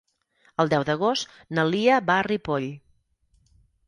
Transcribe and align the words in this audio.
El 0.61 0.69
deu 0.69 0.85
d'agost 0.87 1.35
na 1.57 1.65
Lia 1.73 1.97
va 2.07 2.15
a 2.21 2.23
Ripoll. 2.29 2.65